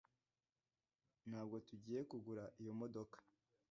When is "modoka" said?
2.79-3.17